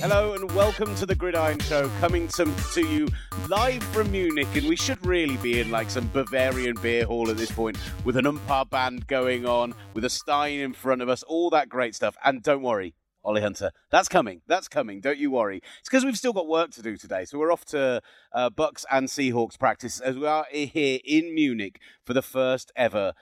[0.00, 3.08] Hello and welcome to the Gridiron Show, coming to, to you
[3.48, 4.46] live from Munich.
[4.54, 8.16] And we should really be in like some Bavarian beer hall at this point, with
[8.16, 11.96] an oompah band going on, with a Stein in front of us, all that great
[11.96, 12.16] stuff.
[12.24, 12.94] And don't worry,
[13.28, 14.40] Olly Hunter, that's coming.
[14.46, 15.02] That's coming.
[15.02, 15.60] Don't you worry.
[15.80, 17.26] It's because we've still got work to do today.
[17.26, 18.00] So we're off to
[18.32, 23.12] uh, Bucks and Seahawks practice as we are here in Munich for the first ever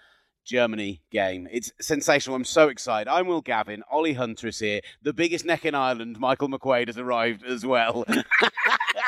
[0.45, 1.49] Germany game.
[1.51, 2.37] It's sensational.
[2.37, 3.11] I'm so excited.
[3.11, 3.83] I'm Will Gavin.
[3.91, 4.81] Olly Hunter is here.
[5.03, 8.05] The biggest neck in Ireland, Michael McQuaid, has arrived as well.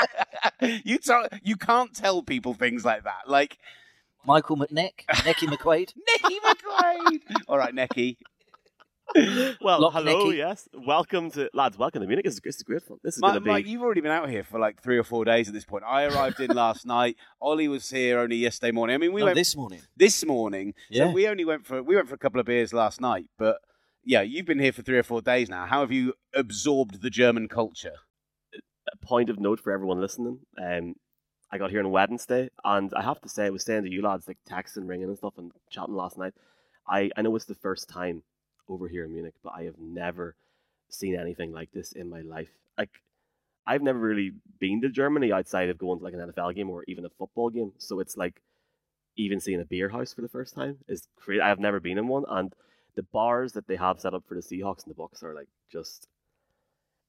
[0.61, 3.28] you tell, you can't tell people things like that.
[3.28, 3.59] Like
[4.27, 5.92] Michael McNeck, Necky McQuaid.
[5.95, 7.20] Necky McQuaid.
[7.47, 8.17] All right, Necky.
[9.61, 10.37] well, Loch hello, Necky.
[10.37, 10.69] yes.
[10.87, 12.25] Welcome to, lads, welcome to Munich.
[12.25, 12.98] This is, this is great fun.
[13.03, 13.51] This is Mike, going to be.
[13.51, 15.84] Mike, you've already been out here for like three or four days at this point.
[15.87, 17.17] I arrived in last night.
[17.41, 18.95] Olly was here only yesterday morning.
[18.95, 19.81] I mean, we No, went this morning.
[19.97, 20.75] this morning.
[20.91, 21.06] Yeah.
[21.06, 23.27] So we only went for we went for a couple of beers last night.
[23.39, 23.56] But
[24.05, 25.64] yeah, you've been here for three or four days now.
[25.67, 27.95] How have you absorbed the German culture?
[28.91, 30.39] a point of note for everyone listening.
[30.62, 30.95] Um,
[31.53, 34.01] I got here on Wednesday, and I have to say, I was saying to you
[34.01, 36.33] lads, like texting, ringing, and stuff, and chatting last night.
[36.89, 38.23] I, I know it's the first time
[38.69, 40.34] over here in Munich, but I have never
[40.88, 42.48] seen anything like this in my life.
[42.77, 42.91] Like,
[43.66, 46.84] I've never really been to Germany outside of going to like an NFL game or
[46.89, 47.72] even a football game.
[47.78, 48.41] So it's like
[49.16, 51.41] even seeing a beer house for the first time is crazy.
[51.41, 52.55] I've never been in one, and
[52.94, 55.48] the bars that they have set up for the Seahawks and the Bucks are like
[55.70, 56.08] just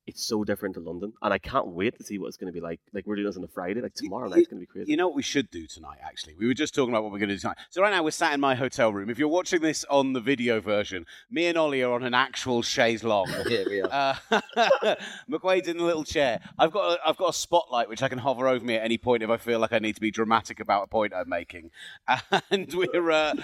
[0.09, 2.53] it's so different to London, and I can't wait to see what it's going to
[2.53, 2.79] be like.
[2.93, 4.91] Like we're doing this on a Friday, like tomorrow night's going to be crazy.
[4.91, 6.35] You know what we should do tonight, actually?
[6.38, 7.57] We were just talking about what we're going to do tonight.
[7.69, 9.09] So, right now, we're sat in my hotel room.
[9.09, 12.61] If you're watching this on the video version, me and Olly are on an actual
[12.61, 13.30] chaise longue.
[13.47, 14.19] Here we are.
[14.30, 14.41] Uh,
[15.30, 16.39] McQuaid's in the little chair.
[16.57, 18.98] I've got a, I've got a spotlight which I can hover over me at any
[18.98, 21.71] point if I feel like I need to be dramatic about a point I'm making.
[22.52, 23.36] And we're uh,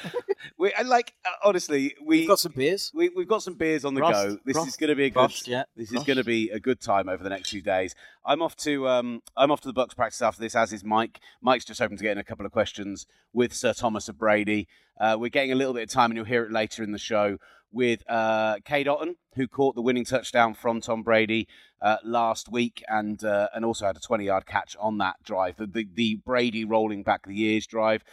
[0.57, 2.91] we like uh, honestly we We've got some beers.
[2.93, 4.37] we, we've got some beers on the Prost, go.
[4.45, 5.29] This Prost, is going to be a good.
[5.29, 5.63] Prost, yeah.
[5.75, 7.93] This is going to be a good time over the next few days.
[8.25, 11.19] I'm off to um, I'm off to the Bucks practice after this, as is Mike.
[11.41, 14.67] Mike's just hoping to get in a couple of questions with Sir Thomas of Brady.
[14.99, 16.97] Uh, we're getting a little bit of time, and you'll hear it later in the
[16.97, 17.37] show
[17.71, 21.47] with uh, Cade Otton, who caught the winning touchdown from Tom Brady
[21.81, 25.57] uh, last week, and uh, and also had a 20 yard catch on that drive,
[25.57, 28.03] the, the the Brady rolling back the years drive.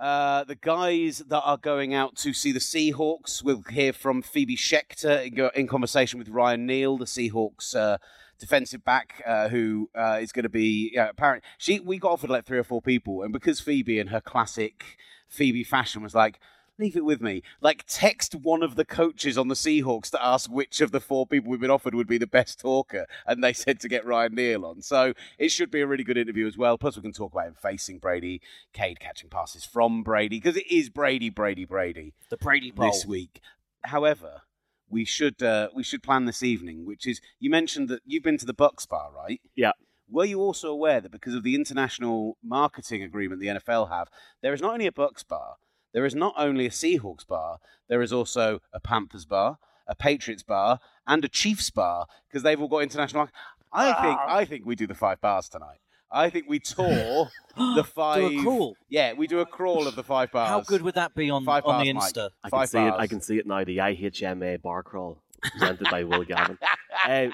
[0.00, 4.56] Uh, the guys that are going out to see the Seahawks, we'll hear from Phoebe
[4.56, 7.98] Schecter in, conversation with Ryan Neal, the Seahawks uh,
[8.38, 11.42] defensive back, uh, who uh, is going to be yeah, apparent.
[11.58, 14.98] She we got offered like three or four people, and because Phoebe in her classic
[15.28, 16.38] Phoebe fashion was like.
[16.78, 17.42] Leave it with me.
[17.60, 21.26] Like, text one of the coaches on the Seahawks to ask which of the four
[21.26, 23.06] people we've been offered would be the best talker.
[23.26, 24.82] And they said to get Ryan Neal on.
[24.82, 26.78] So it should be a really good interview as well.
[26.78, 28.40] Plus, we can talk about him facing Brady,
[28.72, 32.90] Cade catching passes from Brady, because it is Brady, Brady, Brady The Brady Bowl.
[32.90, 33.40] this week.
[33.82, 34.42] However,
[34.88, 38.38] we should uh, we should plan this evening, which is you mentioned that you've been
[38.38, 39.40] to the Bucks bar, right?
[39.54, 39.72] Yeah.
[40.10, 44.08] Were you also aware that because of the international marketing agreement the NFL have,
[44.42, 45.56] there is not only a Bucks bar,
[45.92, 50.42] there is not only a Seahawks bar, there is also a Panthers bar, a Patriots
[50.42, 53.22] bar, and a Chiefs bar because they've all got international.
[53.24, 53.32] mar-
[53.72, 55.78] I think I think we do the five bars tonight.
[56.10, 58.30] I think we tour the five.
[58.30, 58.76] Do a crawl.
[58.88, 60.48] Yeah, we do a crawl of the five bars.
[60.48, 62.14] How good would that be on, Five on the bars, Mike.
[62.14, 62.30] Insta?
[62.42, 62.90] I can Five see it.
[62.90, 63.00] bars.
[63.00, 63.64] I can see it now.
[63.64, 66.58] The IHMA bar crawl presented by Will Gavin.
[67.08, 67.30] Um,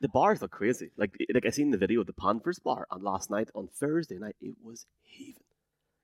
[0.00, 0.90] the bars look crazy.
[0.96, 4.18] Like like I seen the video of the Panthers bar, and last night on Thursday
[4.18, 5.44] night it was heaving.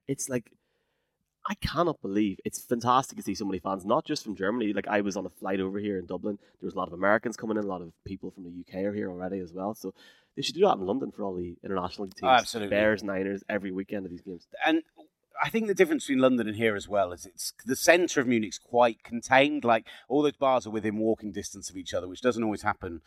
[0.06, 0.52] It's like
[1.48, 4.72] I cannot believe it's fantastic to see so many fans, not just from Germany.
[4.72, 6.38] Like I was on a flight over here in Dublin.
[6.60, 8.84] There was a lot of Americans coming in, a lot of people from the UK
[8.84, 9.74] are here already as well.
[9.74, 9.92] So
[10.36, 12.22] they should do that in London for all the international teams.
[12.22, 12.70] Oh, absolutely.
[12.70, 14.46] Bears, Niners, every weekend of these games.
[14.64, 14.82] and
[15.42, 18.28] I think the difference between London and here as well is it's the centre of
[18.28, 19.64] Munich's quite contained.
[19.64, 23.00] Like all those bars are within walking distance of each other, which doesn't always happen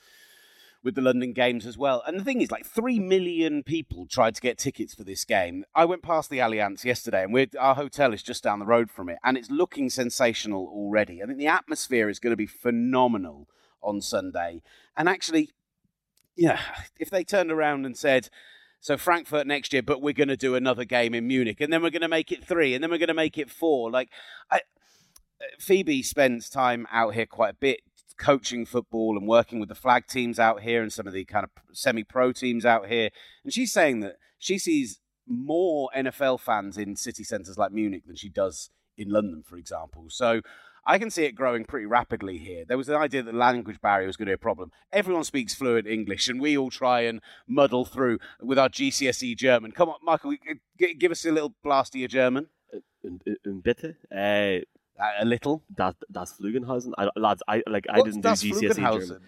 [0.86, 2.04] with the London games as well.
[2.06, 5.66] And the thing is, like three million people tried to get tickets for this game.
[5.74, 9.10] I went past the Allianz yesterday, and our hotel is just down the road from
[9.10, 11.24] it, and it's looking sensational already.
[11.24, 13.50] I think the atmosphere is going to be phenomenal
[13.82, 14.62] on Sunday.
[14.96, 15.50] And actually,
[16.36, 16.62] yeah,
[17.00, 18.30] if they turned around and said,
[18.80, 21.82] so Frankfurt next year, but we're going to do another game in Munich, and then
[21.82, 23.90] we're going to make it three, and then we're going to make it four.
[23.90, 24.12] Like,
[24.52, 24.62] I,
[25.58, 27.80] Phoebe spends time out here quite a bit
[28.18, 31.44] coaching football and working with the flag teams out here and some of the kind
[31.44, 33.10] of semi-pro teams out here,
[33.44, 38.16] and she's saying that she sees more NFL fans in city centres like Munich than
[38.16, 40.06] she does in London, for example.
[40.10, 40.42] So.
[40.88, 42.64] I can see it growing pretty rapidly here.
[42.64, 44.70] There was an idea that language barrier was going to be a problem.
[44.94, 49.72] Everyone speaks fluent English, and we all try and muddle through with our GCSE German.
[49.72, 50.36] Come on, Michael,
[50.78, 52.50] give us a little blast of your German.
[53.04, 53.96] Un, un bitte.
[54.16, 54.62] Uh, Uh,
[55.00, 55.62] a little.
[55.70, 56.94] das das Flugenhausen.
[56.98, 58.76] I, lads, I like I What's didn't das do GCSE German.
[58.76, 59.22] Flugenhausen?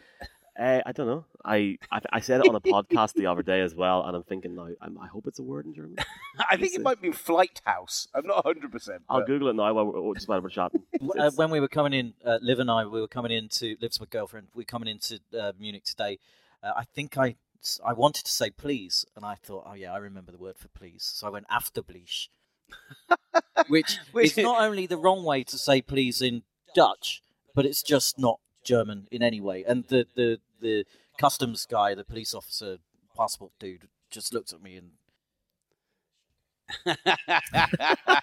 [0.60, 1.24] Uh, I don't know.
[1.46, 4.24] I, I I said it on a podcast the other day as well, and I'm
[4.24, 4.70] thinking now.
[4.82, 5.98] I'm, I hope it's a word in German.
[6.52, 8.08] I think it might be Flight House.
[8.16, 9.02] I'm not 100%.
[9.08, 10.82] I'll Google it now while we're just while we're chatting.
[11.18, 14.00] Uh, when we were coming in, uh, Liv and I, we were coming into Liv's
[14.00, 14.48] my girlfriend.
[14.56, 16.18] We are coming into uh, Munich today.
[16.64, 17.36] Uh, I think I
[17.86, 20.70] I wanted to say please, and I thought, oh yeah, I remember the word for
[20.70, 21.04] please.
[21.04, 22.30] So I went after bleach,
[23.68, 26.44] which Which- is not only the wrong way to say please in
[26.76, 27.22] Dutch,
[27.56, 29.64] but it's just not German in any way.
[29.68, 30.86] And the the the
[31.20, 32.78] customs guy, the police officer,
[33.16, 34.92] passport dude, just looked at me and.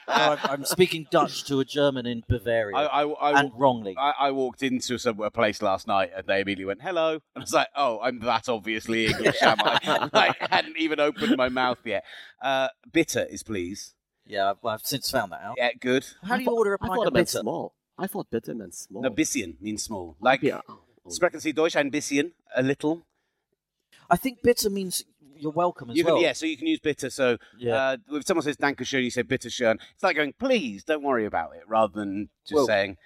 [0.06, 3.94] I'm, I'm speaking Dutch to a German in Bavaria, I, I, I, and wrongly.
[3.98, 7.20] I, I walked into some a place last night and they immediately went hello, and
[7.36, 11.38] I was like, "Oh, I'm that obviously English, am I?" like, I hadn't even opened
[11.38, 12.04] my mouth yet.
[12.42, 13.94] Uh, bitter is please.
[14.26, 15.54] Yeah, I've, I've since found that out.
[15.58, 16.06] Yeah, good.
[16.22, 17.38] How I do you thought- order a I pint thought of it meant bitter?
[17.40, 17.74] small.
[17.98, 19.02] I thought bitter meant small.
[19.02, 20.16] No, bisschen means small.
[20.20, 20.60] Like, yeah.
[21.08, 23.06] Sprechen Sie Deutsch ein bisschen, a little.
[24.10, 25.04] I think bitter means
[25.36, 26.22] you're welcome as You can, well.
[26.22, 27.10] yeah, so you can use bitter.
[27.10, 27.74] So Yeah.
[27.74, 29.78] uh, if someone says Dankeschön, you say bitteschön.
[29.94, 32.96] It's like going, please, don't worry about it, rather than just Well- saying.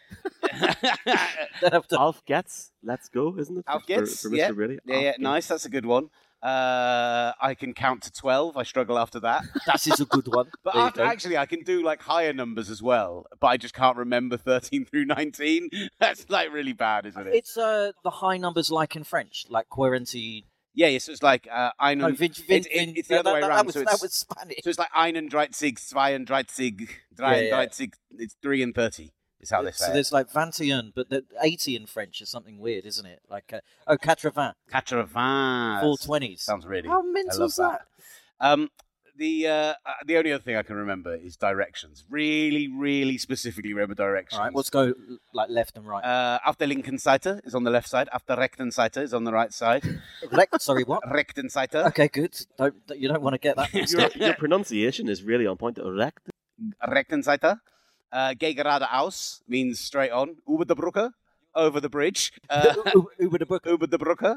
[1.60, 2.70] Don't have to- Auf geht's.
[2.82, 3.64] Let's go, isn't it?
[3.66, 4.36] Alf For- gets, for, Mr.
[4.36, 4.50] yeah.
[4.52, 4.78] Brady.
[4.84, 5.20] yeah, Alf yeah, gets.
[5.20, 5.46] nice.
[5.48, 6.10] That's a good one.
[6.42, 8.56] Uh, I can count to 12.
[8.56, 9.42] I struggle after that.
[9.66, 10.46] that is a good one.
[10.62, 13.96] But after, actually, I can do like higher numbers as well, but I just can't
[13.96, 15.70] remember 13 through 19.
[16.00, 17.34] That's like really bad, isn't it?
[17.34, 20.44] it's uh, the high numbers like in French, like quarante.
[20.74, 23.20] yeah, yeah, so it's like uh, einen, No, vin, vin, it- vin- it's the no,
[23.20, 23.66] other that, way that around.
[23.66, 24.58] was, so, that was Spanish.
[24.62, 27.92] so it's like einen, dreizig, zweiunddreißig, dreiunddreißig.
[28.12, 29.94] It's 3 and 30 is how they so say it.
[29.94, 33.20] there's like 21, but the 80 in French is something weird, isn't it?
[33.30, 34.18] Like, uh, oh, 80,
[34.70, 35.80] Quatre-vingts.
[35.80, 36.42] four twenties.
[36.42, 36.88] Sounds really.
[36.88, 37.82] How I mental is that?
[38.40, 38.70] Um,
[39.16, 39.74] the uh, uh,
[40.06, 42.04] the only other thing I can remember is directions.
[42.08, 44.38] Really, really specifically remember directions.
[44.38, 44.94] All right, let's go
[45.34, 46.04] like left and right.
[46.04, 48.08] Uh, auf der linken Seite is on the left side.
[48.12, 49.82] After der rechten Seite is on the right side.
[50.30, 51.02] Lec- sorry, what?
[51.04, 51.84] rechten Seite.
[51.86, 52.34] Okay, good.
[52.56, 53.72] Don't you don't want to get that.
[53.90, 55.78] Your, your pronunciation is really on point.
[55.78, 56.30] Erect.
[56.86, 57.58] Rechten Seite.
[58.12, 60.36] Uh, geh geradeaus means straight on.
[60.48, 61.10] Über der Brücke.
[61.54, 62.32] Over the bridge.
[62.48, 62.74] Uh,
[63.18, 63.64] Uber the book.
[63.64, 64.36] über der Brücke.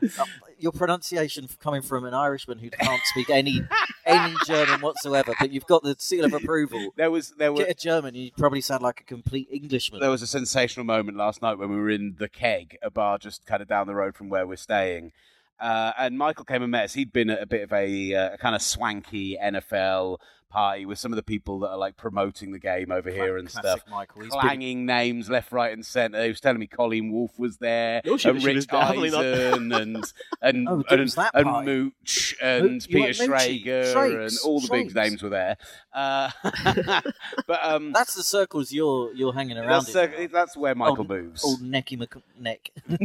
[0.58, 3.60] Your pronunciation coming from an Irishman who can't speak any
[4.06, 6.92] any German whatsoever, but you've got the seal of approval.
[6.96, 10.00] There was there was Get a German, you probably sound like a complete Englishman.
[10.00, 13.18] there was a sensational moment last night when we were in the Keg, a bar
[13.18, 15.12] just kind of down the road from where we're staying.
[15.60, 16.94] Uh, and Michael came and met us.
[16.94, 20.18] He'd been at a bit of a, uh, kind of swanky NFL
[20.50, 23.48] party with some of the people that are like promoting the game over here and
[23.48, 23.88] Classic stuff.
[23.90, 24.22] Michael.
[24.22, 26.22] He's been, Clanging names left, right, and centre.
[26.22, 29.14] He was telling me Colleen Wolfe was there, No, and Rich was.
[29.14, 30.12] Eisen, and
[30.42, 31.64] and Oh, and, was that and.
[31.64, 33.24] Mooch and you Peter?
[33.24, 35.56] Schrager Shrakes, and all the big names were there.
[35.94, 36.30] Uh,
[37.46, 40.30] but um, That's the circles you're you're hanging around that's, in.
[40.32, 41.44] that's where Michael Old- moves.
[41.44, 42.70] Old necky Mc- neck.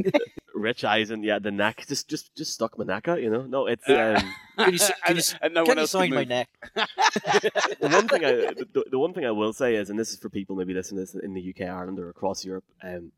[0.56, 1.86] Rich Eisen Yeah, the neck.
[1.88, 3.22] Just just just stuck my neck out.
[3.22, 3.42] You know.
[3.44, 4.34] No, it's Uh, um,
[4.66, 6.48] Can you, can you, s- and no can one you else can sign my neck?
[6.74, 10.20] the one thing I the, the one thing I will say is, and this is
[10.20, 12.64] for people maybe listening to this in the UK, Ireland, or across Europe.
[12.82, 13.12] Um,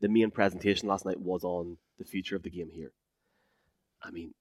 [0.00, 2.92] the main presentation last night was on the future of the game here.
[4.02, 4.34] I mean,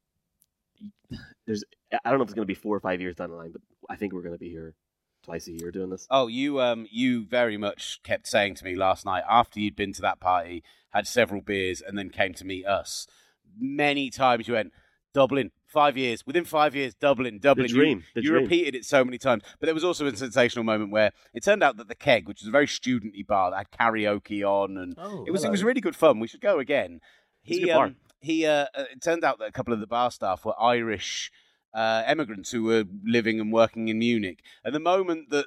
[1.47, 3.35] there's I don't know if it's going to be four or five years down the
[3.37, 4.73] line, but I think we're going to be here
[5.23, 6.07] twice a year doing this.
[6.09, 9.93] Oh, you um, you very much kept saying to me last night after you'd been
[9.93, 13.07] to that party, had several beers, and then came to meet us.
[13.59, 14.71] Many times you went
[15.13, 16.25] Dublin, five years.
[16.25, 17.67] Within five years, Dublin, Dublin.
[17.67, 18.43] You- dream, You, the dream.
[18.43, 21.61] repeated it so many times, but there was also a sensational moment where it turned
[21.63, 24.95] out that the keg, which is a very studenty bar that had karaoke on, and
[24.97, 26.19] Oh, it was it was really good fun.
[26.19, 27.01] We should go again.
[27.43, 27.85] It's a He good bar.
[27.87, 30.53] um, he uh, uh, it turned out that a couple of the bar staff were
[30.61, 31.31] Irish
[31.73, 34.39] uh, immigrants who were living and working in Munich.
[34.63, 35.45] And the moment that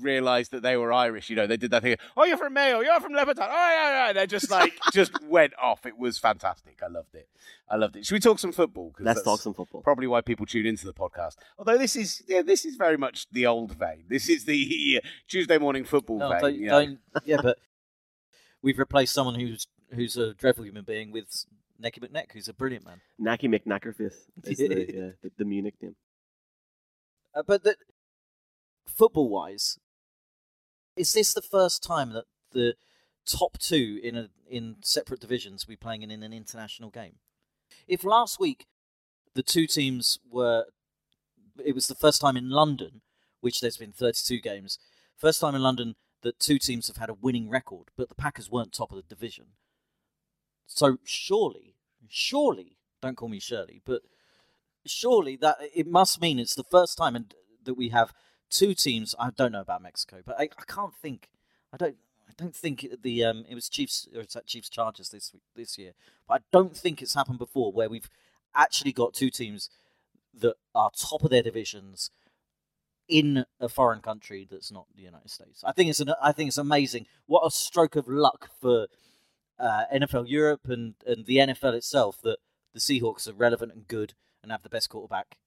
[0.00, 1.96] realized that they were Irish, you know, they did that thing.
[2.16, 2.80] Oh, you're from Mayo.
[2.80, 3.44] You're from Lebanon.
[3.44, 4.12] Oh, yeah, yeah.
[4.12, 5.86] They just like just went off.
[5.86, 6.80] It was fantastic.
[6.82, 7.28] I loved it.
[7.68, 8.04] I loved it.
[8.06, 8.94] Should we talk some football?
[8.98, 9.82] Let's talk some football.
[9.82, 11.36] Probably why people tune into the podcast.
[11.58, 14.04] Although this is yeah, this is very much the old vein.
[14.08, 16.40] This is the Tuesday morning football No, vein.
[16.40, 16.80] don't, you know.
[16.86, 17.58] don't, yeah, but
[18.62, 21.46] we've replaced someone who's who's a dreadful human being with
[21.82, 23.00] Necky McNeck, who's a brilliant man.
[23.20, 25.96] Nacky McKnackerface is the, yeah, the, the Munich name.
[27.34, 27.62] Uh, but
[28.86, 29.78] football wise,
[30.96, 32.74] is this the first time that the
[33.26, 37.16] top two in a in separate divisions will be playing in, in an international game?
[37.86, 38.66] If last week
[39.34, 40.64] the two teams were,
[41.64, 43.02] it was the first time in London,
[43.40, 44.78] which there's been 32 games,
[45.16, 48.50] first time in London that two teams have had a winning record, but the Packers
[48.50, 49.46] weren't top of the division.
[50.68, 51.74] So surely,
[52.08, 54.02] surely, don't call me Shirley, but
[54.86, 57.34] surely that it must mean it's the first time and
[57.64, 58.12] that we have
[58.50, 59.14] two teams.
[59.18, 61.28] I don't know about Mexico, but I, I can't think.
[61.72, 61.96] I don't.
[62.28, 65.42] I don't think the um, it was Chiefs or it's at Chiefs Chargers this week,
[65.56, 65.92] this year.
[66.28, 68.10] But I don't think it's happened before where we've
[68.54, 69.70] actually got two teams
[70.34, 72.10] that are top of their divisions
[73.08, 75.64] in a foreign country that's not the United States.
[75.64, 77.06] I think it's an, I think it's amazing.
[77.26, 78.86] What a stroke of luck for
[79.58, 82.38] uh, NFL Europe and, and the NFL itself that
[82.74, 85.38] the Seahawks are relevant and good and have the best quarterback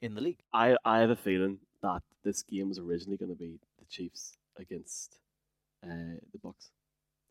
[0.00, 0.40] in the league.
[0.52, 4.36] I, I have a feeling that this game was originally going to be the Chiefs
[4.58, 5.18] against
[5.84, 6.70] uh, the Bucks,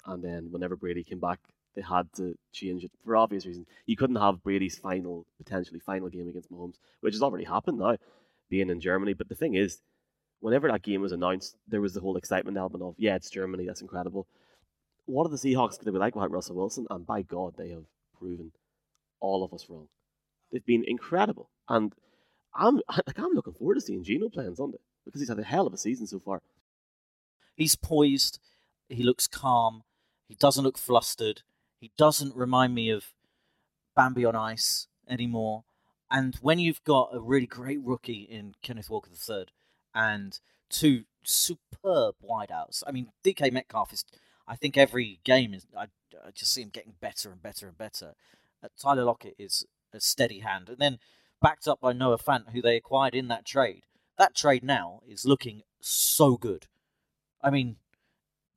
[0.06, 1.40] and then whenever Brady came back,
[1.76, 3.68] they had to change it for obvious reasons.
[3.86, 7.98] You couldn't have Brady's final, potentially final game against Mahomes, which has already happened now,
[8.50, 9.14] being in Germany.
[9.14, 9.80] But the thing is,
[10.40, 13.66] whenever that game was announced, there was the whole excitement element of, yeah, it's Germany,
[13.66, 14.28] that's incredible.
[15.06, 16.88] What are the Seahawks going to be like without Russell Wilson?
[16.90, 17.86] And by God, they have
[18.18, 18.52] proven
[19.20, 19.88] all of us wrong.
[20.52, 21.94] They've been incredible, and
[22.54, 25.44] I'm like I'm looking forward to seeing Gino play on Sunday because he's had a
[25.44, 26.42] hell of a season so far.
[27.56, 28.40] He's poised.
[28.90, 29.84] He looks calm.
[30.28, 31.42] He doesn't look flustered.
[31.80, 33.14] He doesn't remind me of
[33.96, 35.64] Bambi on ice anymore.
[36.10, 39.46] And when you've got a really great rookie in Kenneth Walker III
[39.94, 44.06] and two superb wideouts, I mean, DK Metcalf is,
[44.48, 45.84] I think every game is, I,
[46.26, 48.14] I just see him getting better and better and better.
[48.64, 50.70] Uh, Tyler Lockett is a steady hand.
[50.70, 51.00] And then
[51.42, 53.84] backed up by Noah Fant, who they acquired in that trade.
[54.18, 56.68] That trade now is looking so good.
[57.42, 57.76] I mean,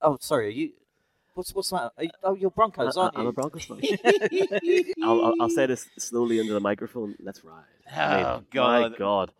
[0.02, 0.71] oh, sorry, are you?
[1.35, 1.92] What's what's that?
[1.97, 3.28] Are you, oh, you're Broncos, I, aren't am you?
[3.28, 3.80] I'm a Broncos fan.
[5.02, 7.14] I'll, I'll, I'll say this slowly under the microphone.
[7.21, 7.62] Let's ride.
[7.95, 8.92] I mean, Oh, God.
[8.92, 9.33] my God!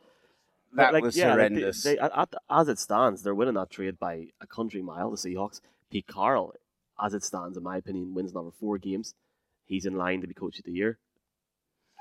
[0.75, 1.83] That Like, was yeah, like, they- horrendous.
[1.83, 5.11] they- at- at- as it stands, they're winning that trade by a country mile.
[5.11, 5.61] The Seahawks.
[5.91, 6.55] Pete Carroll,
[7.03, 9.15] as it stands, in my opinion, wins number four games.
[9.65, 10.99] He's in line to be coach of the year.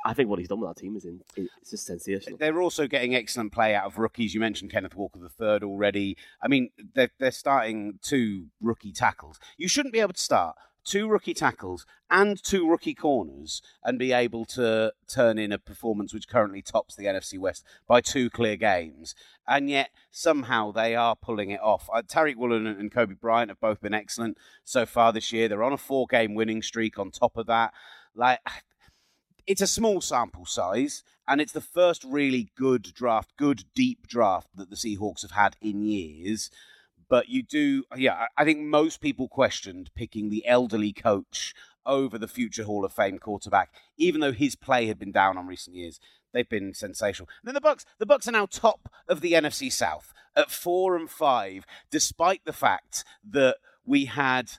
[0.05, 2.37] I think what he's done with that team is in, it's just sensational.
[2.37, 4.33] They're also getting excellent play out of rookies.
[4.33, 6.15] You mentioned Kenneth Walker the third already.
[6.41, 9.39] I mean, they're, they're starting two rookie tackles.
[9.57, 10.55] You shouldn't be able to start
[10.87, 16.13] two rookie tackles and two rookie corners and be able to turn in a performance
[16.13, 19.13] which currently tops the NFC West by two clear games.
[19.45, 21.89] And yet somehow they are pulling it off.
[21.93, 25.47] Uh, Tariq Woolen and Coby Bryant have both been excellent so far this year.
[25.47, 26.97] They're on a four-game winning streak.
[26.97, 27.73] On top of that,
[28.15, 28.39] like
[29.45, 34.49] it's a small sample size, and it's the first really good draft, good deep draft
[34.55, 36.49] that the Seahawks have had in years.
[37.09, 41.53] But you do, yeah, I think most people questioned picking the elderly coach
[41.85, 45.47] over the future Hall of Fame quarterback, even though his play had been down on
[45.47, 45.99] recent years.
[46.33, 47.29] They've been sensational.
[47.41, 50.95] And then the Bucks, the Bucks are now top of the NFC South at four
[50.95, 54.51] and five, despite the fact that we had.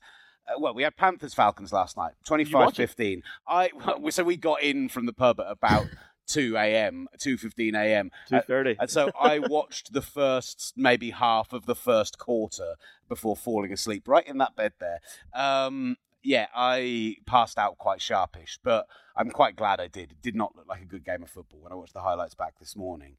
[0.48, 3.22] Uh, well, we had Panthers Falcons last night, 25 15.
[3.46, 3.70] I
[4.10, 5.86] so we got in from the pub at about
[6.28, 8.10] 2 a.m., 2:15 a.m.
[8.28, 8.76] Two thirty.
[8.78, 12.76] And so I watched the first maybe half of the first quarter
[13.08, 15.00] before falling asleep right in that bed there.
[15.34, 20.12] Um, yeah, I passed out quite sharpish, but I'm quite glad I did.
[20.12, 22.34] It did not look like a good game of football when I watched the highlights
[22.34, 23.16] back this morning.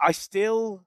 [0.00, 0.84] I still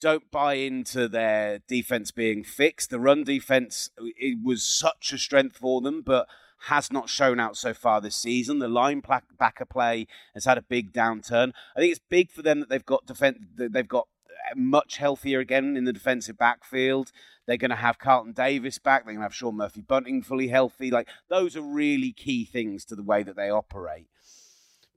[0.00, 2.90] don't buy into their defense being fixed.
[2.90, 6.26] The run defense it was such a strength for them, but
[6.64, 8.58] has not shown out so far this season.
[8.58, 9.02] The line
[9.38, 11.52] backer play has had a big downturn.
[11.76, 13.38] I think it's big for them that they've got defense.
[13.56, 17.12] They've got uh, much healthier again in the defensive backfield.
[17.46, 19.04] They're going to have Carlton Davis back.
[19.04, 20.90] They're going to have Sean Murphy Bunting fully healthy.
[20.90, 24.08] Like those are really key things to the way that they operate.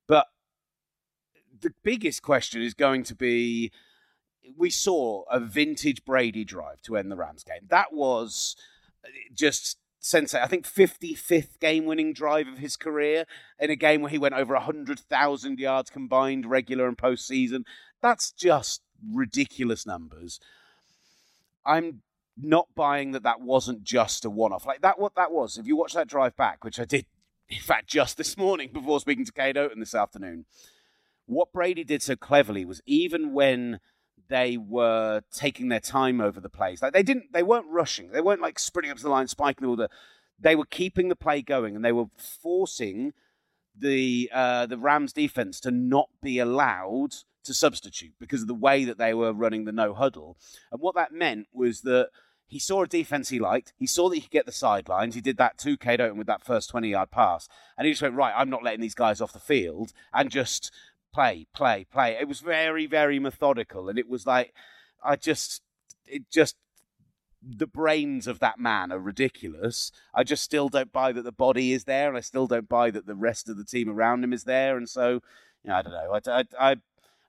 [0.07, 0.27] But
[1.61, 3.71] the biggest question is going to be
[4.57, 7.67] we saw a vintage Brady drive to end the Rams game.
[7.67, 8.55] That was
[9.05, 10.45] uh, just sensational.
[10.45, 13.25] I think 55th game winning drive of his career
[13.59, 17.63] in a game where he went over 100,000 yards combined, regular and postseason.
[18.01, 18.81] That's just
[19.13, 20.39] ridiculous numbers.
[21.65, 22.01] I'm
[22.37, 24.65] not buying that that wasn't just a one off.
[24.65, 25.57] Like that, what that was.
[25.57, 27.05] If you watch that drive back, which I did,
[27.49, 30.45] in fact, just this morning before speaking to Cade Otton this afternoon,
[31.25, 33.79] what Brady did so cleverly was even when
[34.29, 36.81] they were taking their time over the plays.
[36.81, 38.11] Like they didn't, they weren't rushing.
[38.11, 39.89] They weren't like sprinting up to the line, spiking all the.
[40.39, 43.13] They were keeping the play going, and they were forcing
[43.77, 48.85] the uh, the Rams defense to not be allowed to substitute because of the way
[48.85, 50.37] that they were running the no huddle.
[50.71, 52.09] And what that meant was that
[52.49, 53.73] he saw a defense he liked.
[53.77, 55.13] He saw that he could get the sidelines.
[55.13, 57.47] He did that to Cade Otton with that first 20 yard pass.
[57.77, 60.71] And he just went, right, I'm not letting these guys off the field and just
[61.13, 62.17] play, play, play.
[62.19, 63.89] It was very, very methodical.
[63.89, 64.53] And it was like,
[65.03, 65.61] I just,
[66.05, 66.55] it just,
[67.41, 69.91] the brains of that man are ridiculous.
[70.13, 72.09] I just still don't buy that the body is there.
[72.09, 74.77] And I still don't buy that the rest of the team around him is there.
[74.77, 75.21] And so,
[75.63, 76.13] you know, I don't know.
[76.13, 76.75] I, I, I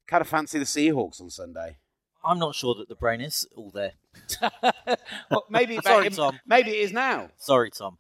[0.07, 1.79] kind of fancy the Seahawks on Sunday.
[2.23, 3.93] I'm not sure that the brain is all there.
[5.31, 6.39] well, maybe, Sorry, Tom.
[6.47, 7.31] maybe it is now.
[7.39, 7.97] Sorry, Tom.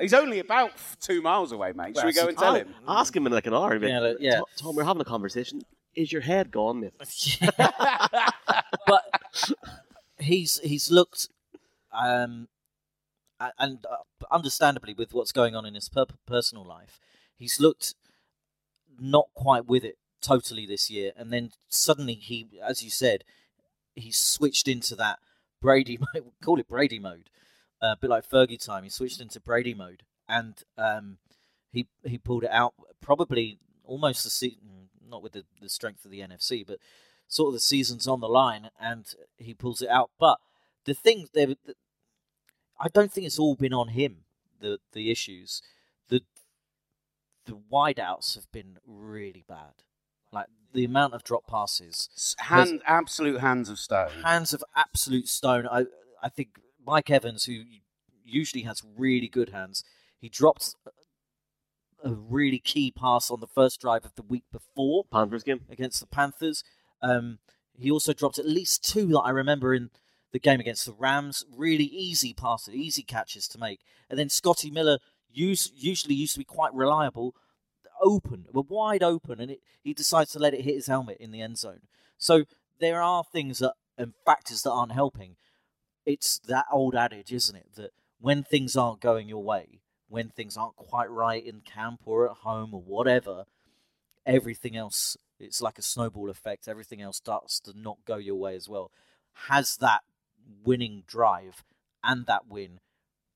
[0.00, 1.96] He's only about two miles away, mate.
[1.96, 2.74] Should we go and tell him?
[2.86, 3.74] Ask him in like an hour.
[3.76, 4.36] Yeah, like, yeah.
[4.36, 5.62] Tom, Tom, we're having a conversation.
[5.94, 6.94] Is your head gone, mate?
[8.86, 9.02] but
[10.18, 11.28] he's he's looked,
[11.92, 12.48] um,
[13.40, 13.96] a- and uh,
[14.30, 16.98] understandably with what's going on in his per- personal life,
[17.36, 17.94] he's looked
[18.98, 23.24] not quite with it totally this year, and then suddenly he, as you said,
[23.94, 25.18] he switched into that
[25.60, 26.32] Brady mode.
[26.42, 27.28] Call it Brady mode,
[27.82, 28.84] uh, a bit like Fergie time.
[28.84, 31.18] He switched into Brady mode, and um,
[31.72, 36.10] he he pulled it out probably almost the season, not with the, the strength of
[36.10, 36.78] the NFC, but
[37.28, 39.06] sort of the season's on the line, and
[39.38, 40.10] he pulls it out.
[40.18, 40.38] But
[40.84, 41.74] the thing, there, the-
[42.80, 44.24] I don't think it's all been on him.
[44.60, 45.60] The the issues,
[46.08, 46.20] the
[47.46, 49.82] the wideouts have been really bad.
[50.32, 54.10] Like the amount of drop passes, S- Hand, absolute hands of stone.
[54.24, 55.66] hands of absolute stone.
[55.66, 55.86] I
[56.22, 56.50] I think
[56.84, 57.62] Mike Evans, who
[58.24, 59.84] usually has really good hands,
[60.20, 60.74] he dropped
[62.04, 65.60] a really key pass on the first drive of the week before Panthers game.
[65.70, 66.64] against the Panthers.
[67.00, 67.38] Um,
[67.78, 69.90] he also dropped at least two that I remember in
[70.32, 71.44] the game against the Rams.
[71.54, 73.80] Really easy passes, easy catches to make.
[74.10, 74.98] And then Scotty Miller
[75.30, 77.34] use, usually used to be quite reliable,
[78.02, 81.30] open, were wide open, and it, he decides to let it hit his helmet in
[81.30, 81.82] the end zone.
[82.18, 82.44] So
[82.80, 85.36] there are things that and factors that aren't helping.
[86.04, 87.90] It's that old adage, isn't it, that
[88.20, 92.38] when things aren't going your way, when things aren't quite right in camp or at
[92.38, 93.44] home or whatever,
[94.26, 98.54] everything else it's like a snowball effect everything else starts to not go your way
[98.54, 98.92] as well
[99.48, 100.02] has that
[100.64, 101.64] winning drive
[102.04, 102.78] and that win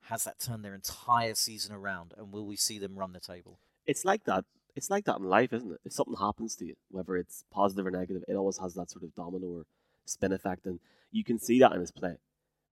[0.03, 3.59] has that turned their entire season around and will we see them run the table
[3.87, 4.45] It's like that.
[4.75, 5.81] It's like that in life, isn't it?
[5.85, 9.05] If something happens to you, whether it's positive or negative, it always has that sort
[9.05, 9.63] of domino or
[10.05, 12.17] spin effect, and you can see that in his play.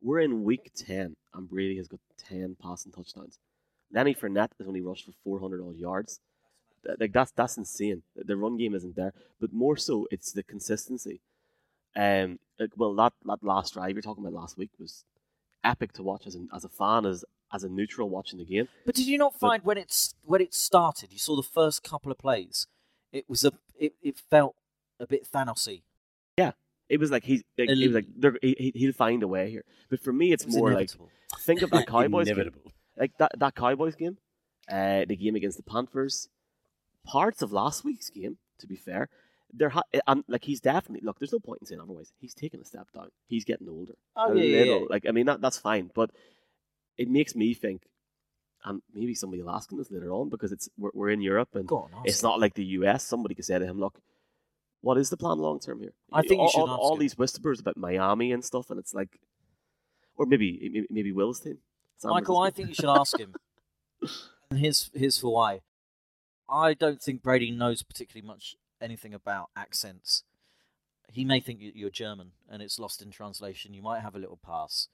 [0.04, 3.38] We're in week ten, and Brady has got ten passing touchdowns.
[3.90, 6.20] Lenny Fournette has only rushed for four hundred odd yards.
[7.00, 8.02] Like that's that's insane.
[8.14, 11.20] The- run game isn't there, but more so, it's the consistency.
[11.96, 15.04] Um, like, well, that, that last drive you're talking about last week was
[15.62, 18.68] epic to watch as a, as a fan, as as a neutral watching the game.
[18.84, 22.10] but did you not find when it's when it started you saw the first couple
[22.10, 22.66] of plays
[23.12, 24.56] it was a it, it felt
[24.98, 25.82] a bit thanosy
[26.88, 29.50] It was like he's like, it was like they're, he, he- he'll find a way
[29.50, 29.64] here.
[29.88, 31.10] But for me, it's it more inevitable.
[31.32, 32.50] like think of that Cowboys game,
[32.98, 34.18] like that that Cowboys game,
[34.70, 36.28] uh, the game against the Panthers,
[37.04, 38.38] parts of last week's game.
[38.60, 39.08] To be fair,
[39.52, 41.18] there ha- and like he's definitely look.
[41.18, 42.12] There's no point in saying otherwise.
[42.20, 43.08] He's taking a step down.
[43.26, 43.94] He's getting older.
[44.16, 44.80] oh a yeah, yeah, little.
[44.80, 44.86] yeah.
[44.90, 46.10] Like I mean that that's fine, but
[46.96, 47.82] it makes me think,
[48.64, 51.48] and maybe somebody will ask him this later on because it's we're, we're in Europe
[51.54, 53.02] and on, it's not like the US.
[53.04, 53.98] Somebody could say to him, "Look,
[54.84, 56.96] what is the plan long term here?" I think you all, should all, ask all
[56.96, 59.18] these whispers about Miami and stuff, and it's like,
[60.16, 61.58] or maybe maybe, Will's team.
[62.04, 63.34] Michael, I think you should ask him.
[64.50, 65.60] and here's here's for why.
[66.48, 70.24] I don't think Brady knows particularly much anything about accents.
[71.10, 73.72] He may think you- you're German and it's lost in translation.
[73.72, 74.88] You might have a little pass.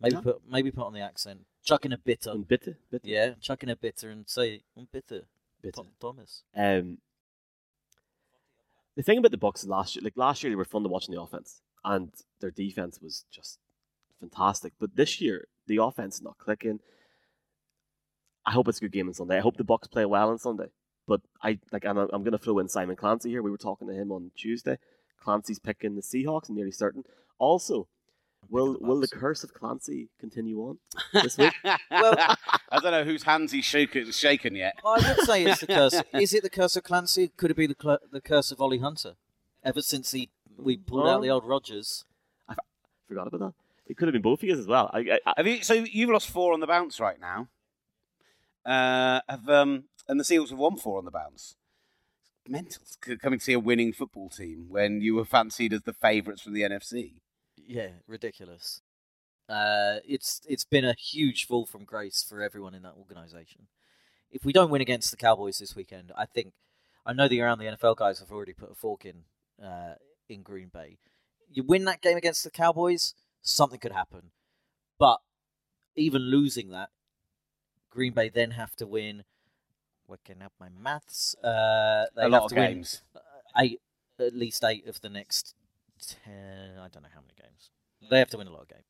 [0.00, 0.20] Maybe Yeah.
[0.22, 1.46] put maybe put on the accent.
[1.62, 2.30] Chuck in a bitter.
[2.32, 5.28] And bitte, bitte, Yeah, chuck in a bitter and say "Un bitter,
[5.60, 5.74] bitte.
[5.74, 6.42] Tom Thomas.
[6.56, 6.98] Um,
[8.96, 11.08] the thing about the Bucks last year, like last year, they were fun to watch
[11.08, 13.58] in the offense, and their defense was just
[14.20, 14.72] fantastic.
[14.78, 16.80] But this year, the offense is not clicking.
[18.44, 19.38] I hope it's a good game on Sunday.
[19.38, 20.68] I hope the Bucks play well on Sunday.
[21.06, 23.42] But I like, and I'm, going to throw in Simon Clancy here.
[23.42, 24.78] We were talking to him on Tuesday.
[25.20, 27.04] Clancy's picking the Seahawks, nearly certain.
[27.38, 27.88] Also,
[28.48, 30.78] will the will the curse of Clancy continue on
[31.12, 31.52] this week?
[31.90, 32.14] Well-
[32.72, 34.74] I don't know whose hands he's shaken, shaken yet.
[34.84, 36.00] I would say it's the curse.
[36.14, 37.30] Is it the curse of Clancy?
[37.36, 39.14] Could it be the cl- the curse of Olly Hunter?
[39.62, 42.04] Ever since he we pulled out the old Rodgers.
[42.48, 42.54] I
[43.08, 43.54] forgot about that.
[43.86, 44.90] It could have been both of you as well.
[44.92, 45.62] I, I, I, Have you?
[45.62, 47.48] So you've lost four on the bounce right now.
[48.64, 51.56] Uh, have um, and the Seals have won four on the bounce.
[52.48, 55.92] Mental c- coming to see a winning football team when you were fancied as the
[55.92, 57.14] favourites from the NFC.
[57.66, 58.80] Yeah, ridiculous.
[59.48, 63.68] Uh, it's it's been a huge fall from grace for everyone in that organisation.
[64.30, 66.54] If we don't win against the Cowboys this weekend, I think
[67.04, 69.24] I know the around the NFL guys have already put a fork in
[69.62, 69.94] uh,
[70.28, 70.98] in Green Bay.
[71.50, 74.30] You win that game against the Cowboys, something could happen.
[74.98, 75.18] But
[75.96, 76.90] even losing that,
[77.90, 79.24] Green Bay then have to win.
[80.08, 83.02] Working up my maths, uh, they a have lot of to win games.
[83.58, 83.80] eight,
[84.18, 85.54] at least eight of the next
[86.06, 86.78] ten.
[86.78, 87.70] I don't know how many games.
[88.10, 88.84] They have to win a lot of games.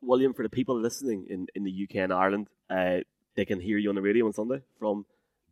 [0.00, 2.98] William, for the people listening in, in the UK and Ireland, uh,
[3.34, 5.06] they can hear you on the radio on Sunday from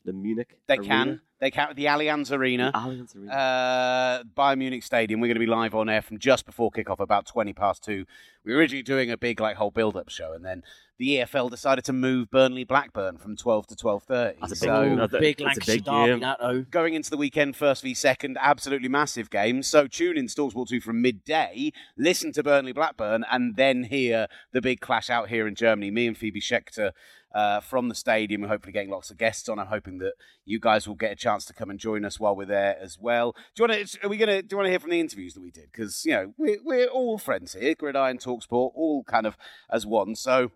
[0.07, 0.57] the Munich.
[0.67, 0.87] They arena.
[0.89, 1.21] can.
[1.39, 2.73] They count the Allianz Arena.
[2.75, 3.31] Allianz Arena.
[3.33, 5.21] Uh, Bayern Munich Stadium.
[5.21, 8.07] We're going to be live on air from just before kickoff, about twenty past two.
[8.45, 10.63] We were originally doing a big like whole build-up show, and then
[10.99, 14.39] the EFL decided to move Burnley Blackburn from twelve to twelve thirty.
[14.41, 16.21] That's a big- So that's a- big it's a Lancashire big derby, game.
[16.21, 16.63] that though.
[16.71, 19.63] going into the weekend, first v second, absolutely massive game.
[19.63, 24.63] So tune in Talksport 2 from midday, listen to Burnley Blackburn, and then hear the
[24.63, 25.91] big clash out here in Germany.
[25.91, 26.93] Me and Phoebe Schecter
[27.37, 29.59] uh, from the stadium, and hopefully getting lots of guests on.
[29.59, 30.15] I'm hoping that
[30.47, 32.99] you guys will get a chance to come and join us while we're there as
[32.99, 33.33] well.
[33.55, 34.07] Do you want to?
[34.07, 34.41] Are we gonna?
[34.41, 35.67] Do you want to hear from the interviews that we did?
[35.71, 39.37] Because you know we're we're all friends here, Gridiron Talksport, all kind of
[39.71, 40.17] as one.
[40.17, 40.51] So.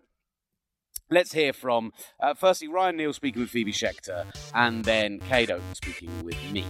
[1.13, 1.91] Let's hear from
[2.21, 6.63] uh, firstly Ryan Neal speaking with Phoebe Schecter, and then Cade Otton speaking with me,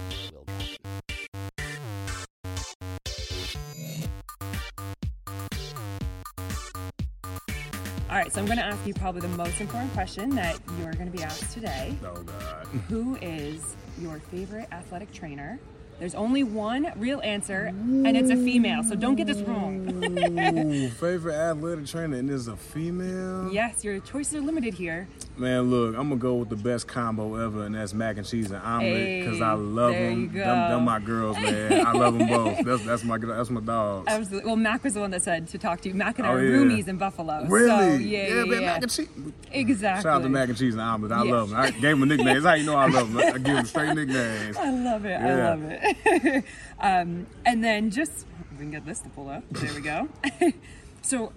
[8.32, 11.12] right, so I'm going to ask you probably the most important question that you're going
[11.12, 11.96] to be asked today.
[12.04, 12.66] Oh God.
[12.90, 15.60] Who is your favorite athletic trainer?
[16.00, 20.04] There's only one real answer, and it's a female, so don't get this wrong.
[20.04, 23.54] Ooh, favorite athletic trainer and is a female.
[23.54, 25.08] yes, your choices are limited here.
[25.38, 28.52] Man, look, I'm gonna go with the best combo ever, and that's mac and cheese
[28.52, 30.20] and omelet, cause I love there them.
[30.24, 30.76] you Them, go.
[30.76, 31.86] them my girls, man.
[31.88, 32.60] I love them both.
[32.66, 34.08] That's that's my that's my dogs.
[34.08, 34.46] Absolutely.
[34.48, 35.96] Well, Mac was the one that said to talk to you.
[35.96, 36.58] Mac and I Oh, are yeah.
[36.58, 37.46] roomies in Buffalo.
[37.48, 37.68] Really?
[37.70, 38.60] So, yeah, yeah, yeah.
[38.60, 39.08] mac and cheese.
[39.52, 40.04] Exactly.
[40.04, 41.12] Shout out to mac and cheese and omelet.
[41.14, 41.32] I Yeah.
[41.32, 41.60] love them.
[41.60, 42.34] I gave them a nickname.
[42.36, 43.22] That's how you know I love them.
[43.34, 44.58] I give them straight nicknames.
[44.58, 45.14] I love it.
[45.16, 46.44] I love it.
[46.80, 49.44] um, and then just we can get this to pull up.
[49.50, 50.08] There we go.
[51.02, 51.32] so,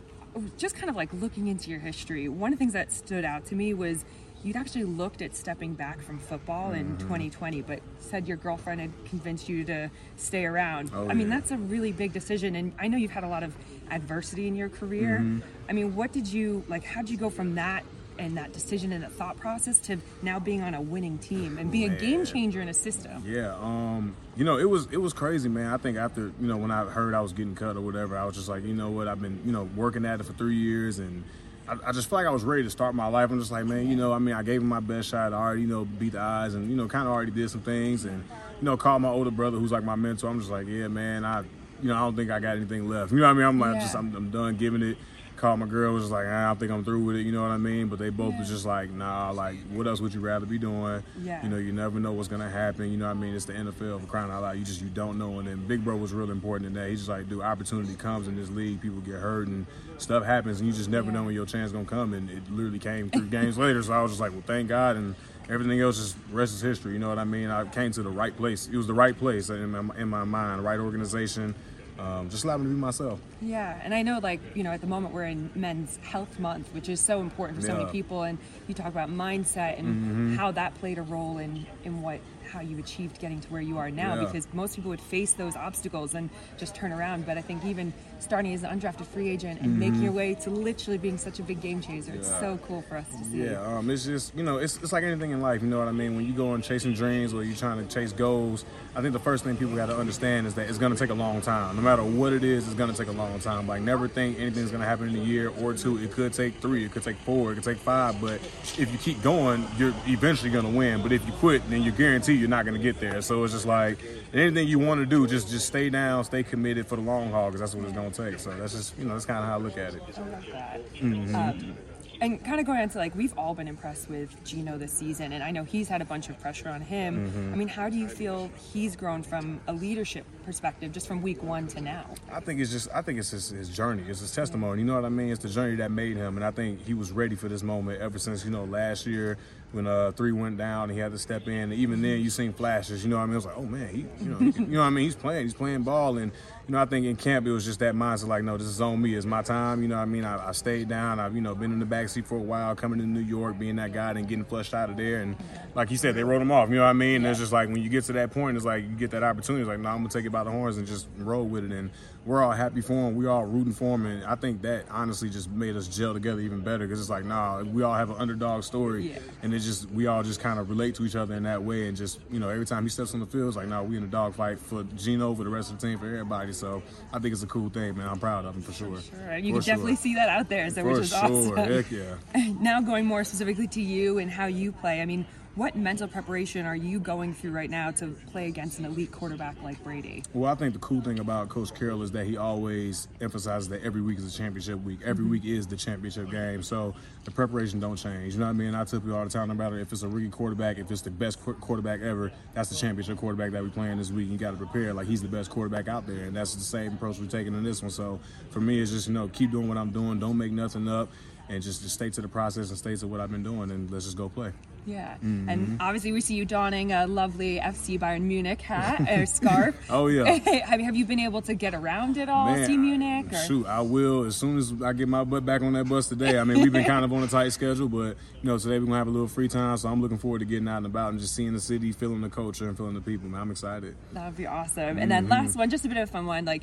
[0.57, 3.47] just kind of like looking into your history, one of the things that stood out
[3.47, 4.05] to me was
[4.43, 6.99] you'd actually looked at stepping back from football in Mm-hmm.
[6.99, 10.91] 2020, but said your girlfriend had convinced you to stay around.
[10.95, 11.39] Oh, I mean, yeah.
[11.39, 13.55] that's a really big decision, and I know you've had a lot of
[13.91, 15.21] adversity in your career.
[15.23, 15.41] Mm-hmm.
[15.69, 16.85] I mean, what did you like?
[16.85, 17.85] How did you go from that?
[18.17, 21.71] And that decision and that thought process to now being on a winning team and
[21.73, 23.25] being a game changer in a system.
[23.27, 25.73] Yeah, um, you know, it was it was crazy, man.
[25.73, 28.25] I think after you know when I heard I was getting cut or whatever, I
[28.25, 30.55] was just like, you know what, I've been you know working at it for three
[30.55, 31.25] years, and
[31.69, 33.31] I, I just feel like I was ready to start my life.
[33.33, 35.33] I'm just like, man, you know, I mean, I gave him my best shot.
[35.33, 37.63] I already you know beat the odds, and you know, kind of already did some
[37.63, 38.23] things, and
[38.61, 40.29] you know, called my older brother who's like my mentor.
[40.29, 41.41] I'm just like, yeah, man, I
[41.83, 43.11] you know I don't think I got anything left.
[43.11, 43.45] You know what I mean?
[43.45, 43.81] I'm like, Yeah.
[43.81, 44.99] just I'm, I'm done giving it.
[45.45, 47.21] My girl, was just like, ah, I think I'm through with it.
[47.27, 47.89] You know what I mean?
[47.89, 51.03] But they both was just like, nah, like, what else would you rather be doing?
[51.23, 51.43] Yeah.
[51.43, 52.91] You know, you never know what's gonna happen.
[52.91, 53.35] You know what I mean?
[53.35, 54.57] It's the NFL for crying out loud.
[54.57, 55.39] You just you don't know.
[55.39, 56.89] And then Big Bro was real important in that.
[56.89, 58.81] He's just like, dude, opportunity comes in this league.
[58.81, 59.67] People get hurt and
[59.99, 61.13] stuff happens, and you just never Yeah.
[61.19, 62.15] know when your chance gonna come.
[62.15, 63.83] And it literally came three games later.
[63.83, 64.97] So I was just like, well, thank God.
[64.97, 65.15] And
[65.51, 66.95] everything else is rest is history.
[66.95, 67.51] You know what I mean?
[67.51, 68.67] I came to the right place.
[68.73, 71.55] It was the right place in my, in my mind, right organization.
[71.99, 73.21] Um, just allowed me to be myself.
[73.41, 76.69] Yeah, and I know, like, you know, at the moment we're in Men's Health Month,
[76.75, 78.23] which is so important for so many people.
[78.23, 82.21] And you talk about mindset and how that played a role in, in what
[82.55, 84.15] how you achieved getting to where you are now.
[84.15, 84.25] Yeah.
[84.25, 87.27] Because most people would face those obstacles and just turn around.
[87.27, 90.51] But I think even starting as an undrafted free agent and making your way to
[90.51, 92.41] literally being such a big game changer, it's Yeah.
[92.41, 93.45] so cool for us to see.
[93.45, 95.63] Yeah, um, it's just you know, it's, it's like anything in life.
[95.63, 96.15] You know what I mean?
[96.17, 98.65] When you go on chasing dreams or you're trying to chase goals,
[98.95, 101.11] I think the first thing people got to understand is that it's going to take
[101.11, 101.75] a long time.
[101.75, 103.67] No matter what it is, it's going to take a long time.
[103.67, 105.99] Like never think anything's going to happen in a year or two.
[105.99, 108.21] It could take three, it could take four, it could take five.
[108.21, 108.35] But
[108.79, 111.03] if you keep going, you're eventually going to win.
[111.03, 113.23] But if you quit, then you guarantee you're not going to get there.
[113.23, 113.99] So it's just like
[114.35, 117.47] anything you want to do, just just stay down, stay committed for the long haul
[117.47, 118.39] because that's what it's going to take.
[118.39, 120.03] So that's just you know that's kind of how I look at it.
[120.17, 120.95] I love that.
[120.95, 121.35] Mm-hmm.
[121.35, 121.77] Um,
[122.21, 125.43] and kind of going into like we've all been impressed with Gino this season, and
[125.43, 127.31] I know he's had a bunch of pressure on him.
[127.31, 127.55] Mm-hmm.
[127.55, 131.43] I mean, how do you feel he's grown from a leadership perspective, just from week
[131.43, 132.05] one to now?
[132.31, 134.05] I think it's just I think it's his, his journey.
[134.07, 134.83] It's his testimony.
[134.83, 135.31] You know what I mean?
[135.31, 138.01] It's the journey that made him, and I think he was ready for this moment
[138.01, 139.39] ever since you know last year
[139.75, 141.53] when uh, three went down he had to step in.
[141.55, 143.05] And even then, you seen flashes.
[143.05, 143.33] You know what I mean?
[143.33, 145.05] It was like, oh man, he you know you know what I mean?
[145.05, 145.45] He's playing.
[145.45, 146.33] He's playing ball, and
[146.67, 148.81] you know I think in camp it was just that mindset like, no, this is
[148.81, 149.15] on me.
[149.15, 149.83] It's my time.
[149.83, 150.25] You know what I mean?
[150.25, 151.21] I, I stayed down.
[151.21, 153.77] I've you know been in the backseat for a while, coming to New York, being
[153.77, 155.21] that guy, and getting flushed out of there.
[155.21, 155.37] And
[155.75, 156.69] like he said, they wrote him off.
[156.71, 157.17] You know what I mean?
[157.17, 159.23] And it's just like when you get to that point, it's like you get that
[159.23, 159.63] opportunity.
[159.63, 161.73] It's like, no, I'm gonna take it by the horns and just roll with it.
[161.73, 161.91] And
[162.27, 163.17] we're all happy for him.
[163.17, 166.41] We all rooting for him, and I think that honestly just made us gel together
[166.41, 169.19] even better because it's like, nah, we all have an underdog story, Yeah.
[169.43, 171.87] and it just we all just kind of relate to each other in that way,
[171.87, 173.99] and just you know every time he steps on the field, it's like, nah, we
[173.99, 176.54] in a dog fight for Gino, for the rest of the team, for everybody.
[176.55, 178.09] So I think it's a cool thing, man.
[178.09, 179.01] I'm proud of him for sure.
[179.01, 181.57] Sure, you For can definitely see that out there, so For which is sure, awesome.
[181.57, 182.15] heck yeah.
[182.61, 185.01] now going more specifically to you and how you play.
[185.01, 188.85] I mean, what mental preparation are you going through right now to play against an
[188.85, 190.25] elite quarterback like Brady?
[190.33, 193.83] Well, I think the cool thing about Coach Carroll is that he always emphasizes that
[193.83, 194.99] every week is a championship week.
[195.05, 195.31] Every mm-hmm.
[195.31, 196.63] week is the championship game.
[196.63, 198.35] So the preparation don't change.
[198.35, 198.75] You know what I mean?
[198.75, 201.03] I tell people all the time, no matter if it's a rookie quarterback, if it's
[201.03, 204.29] the best quarterback ever, that's the championship quarterback that we're playing this week.
[204.29, 206.95] You got to prepare like he's the best quarterback out there, and that's the same
[206.95, 207.91] approach we're taking in this one.
[207.91, 208.19] So
[208.51, 210.19] for me, it's just you know keep doing what I'm doing.
[210.19, 211.11] Don't make nothing up
[211.49, 213.89] and just, just stay to the process and stay to what I've been doing, and
[213.91, 214.53] let's just go play.
[214.87, 215.49] Yeah, mm-hmm.
[215.49, 219.75] and obviously we see you donning a lovely FC Bayern Munich hat or scarf.
[219.89, 220.25] oh yeah.
[220.67, 222.47] have, have you been able to get around at all?
[222.47, 223.33] Man, see Munich?
[223.33, 223.37] Or?
[223.45, 226.39] Shoot, I will as soon as I get my butt back on that bus today.
[226.39, 228.87] I mean, we've been kind of on a tight schedule, but you know, today we're
[228.87, 231.13] gonna have a little free time, so I'm looking forward to getting out and about
[231.13, 233.29] and just seeing the city, feeling the culture, and feeling the people.
[233.29, 233.97] Man, I'm excited.
[234.13, 234.83] That would be awesome.
[234.83, 234.99] Mm-hmm.
[234.99, 236.63] And then last one, just a bit of a fun one, like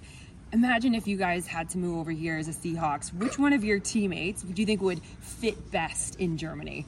[0.53, 3.13] imagine if you guys had to move over here as a Seahawks.
[3.13, 6.85] Which one of your teammates do you think would fit best in Germany?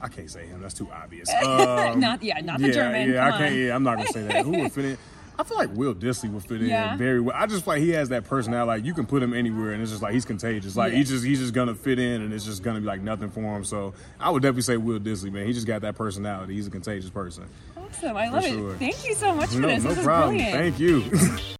[0.00, 0.60] I can't say him.
[0.60, 1.28] That's too obvious.
[1.46, 3.10] Um, not yeah, not the yeah, German.
[3.10, 3.52] Yeah, Come I can't.
[3.52, 3.58] On.
[3.58, 4.44] Yeah, I'm not gonna say that.
[4.44, 4.98] Who would fit in?
[5.38, 6.96] I feel like Will Dissly would fit in yeah.
[6.96, 7.36] very well.
[7.38, 8.66] I just feel like he has that personality.
[8.66, 10.76] Like you can put him anywhere, and it's just like he's contagious.
[10.76, 10.98] Like yeah.
[10.98, 13.40] he's just he's just gonna fit in, and it's just gonna be like nothing for
[13.40, 13.64] him.
[13.64, 15.46] So I would definitely say Will Dissly, man.
[15.46, 16.54] He just got that personality.
[16.54, 17.44] He's a contagious person.
[17.76, 18.16] Awesome.
[18.16, 18.72] I love sure.
[18.72, 18.78] it.
[18.78, 19.84] Thank you so much for no, this.
[19.84, 20.38] No this problem.
[20.38, 21.04] Thank you.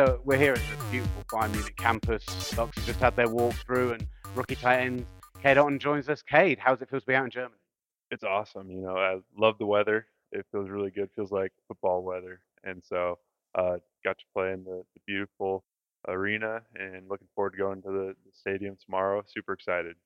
[0.00, 2.24] So we're here at the beautiful Bayern Munich campus.
[2.52, 5.04] Docs have just had their walkthrough, and rookie tight end
[5.42, 6.22] Cade Otton joins us.
[6.22, 7.60] Cade, how does it feel to be out in Germany?
[8.10, 8.70] It's awesome.
[8.70, 10.06] You know, I love the weather.
[10.32, 11.10] It feels really good.
[11.14, 13.18] Feels like football weather, and so
[13.54, 15.64] uh, got to play in the, the, beautiful
[16.08, 19.22] arena, and looking forward to going to the, the stadium tomorrow.
[19.26, 19.96] Super excited.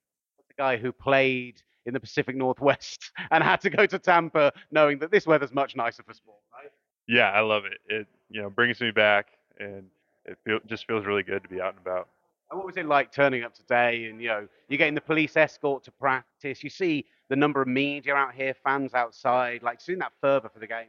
[0.49, 4.99] The guy who played in the Pacific Northwest and had to go to Tampa, knowing
[4.99, 6.73] that this weather's much nicer for sport, right?
[7.07, 7.79] Yeah, I love it.
[7.87, 9.85] It you know brings me back and
[10.25, 12.09] it feel, just feels really good to be out and about.
[12.51, 14.07] And what was it like turning up today?
[14.07, 16.63] And you know, you're getting the police escort to practice.
[16.63, 20.59] You see the number of media out here, fans outside, like seeing that fervor for
[20.59, 20.89] the game.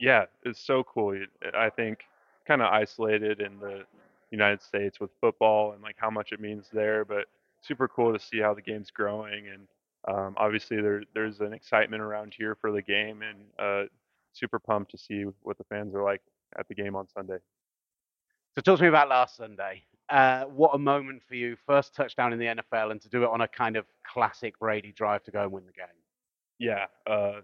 [0.00, 1.18] Yeah, it's so cool.
[1.54, 2.04] I think
[2.46, 3.84] kind of isolated in the
[4.30, 7.26] United States with football and like how much it means there, but
[7.60, 9.66] super cool to see how the game's growing and
[10.06, 13.88] um, obviously there there's an excitement around here for the game and uh,
[14.32, 16.22] super pumped to see what the fans are like
[16.58, 17.38] at the game on Sunday.
[18.54, 19.84] So talk to me about last Sunday.
[20.08, 21.56] Uh, what a moment for you!
[21.66, 24.92] First touchdown in the NFL, and to do it on a kind of classic Brady
[24.92, 25.86] drive to go and win the game.
[26.58, 27.42] Yeah, uh,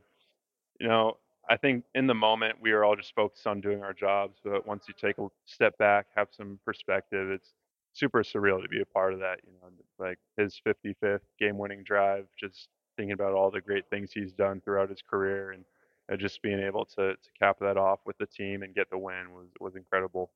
[0.81, 3.93] you know, I think in the moment we were all just focused on doing our
[3.93, 7.53] jobs, but once you take a step back, have some perspective, it's
[7.93, 9.41] super surreal to be a part of that.
[9.47, 14.33] You know, like his 55th game-winning drive, just thinking about all the great things he's
[14.33, 15.65] done throughout his career, and
[16.11, 18.99] uh, just being able to to cap that off with the team and get the
[18.99, 20.31] win was was incredible.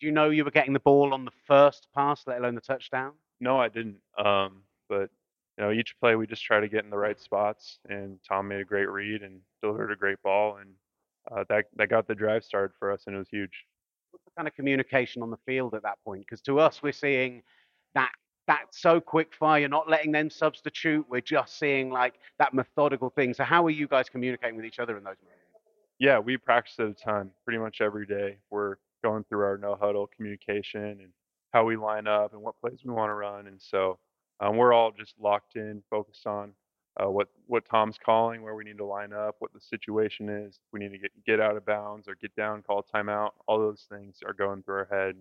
[0.00, 2.60] Do you know you were getting the ball on the first pass, let alone the
[2.60, 3.12] touchdown?
[3.40, 3.98] No, I didn't.
[4.18, 5.10] Um, but
[5.58, 8.48] you know, each play we just try to get in the right spots, and Tom
[8.48, 10.70] made a great read and delivered a great ball, and
[11.32, 13.64] uh, that that got the drive started for us, and it was huge.
[14.10, 16.20] What's the kind of communication on the field at that point?
[16.20, 17.42] Because to us, we're seeing
[17.94, 18.10] that
[18.46, 21.06] that so quick fire, you're not letting them substitute.
[21.08, 23.34] We're just seeing like that methodical thing.
[23.34, 25.42] So how are you guys communicating with each other in those moments?
[25.98, 28.36] Yeah, we practice at a time, pretty much every day.
[28.50, 28.76] We're
[29.06, 31.12] going through our no huddle communication and
[31.52, 33.46] how we line up and what plays we want to run.
[33.46, 33.98] And so
[34.40, 36.52] um, we're all just locked in, focused on
[36.98, 40.58] uh, what what Tom's calling, where we need to line up, what the situation is.
[40.72, 43.30] we need to get get out of bounds or get down, call timeout.
[43.46, 45.16] All those things are going through our head.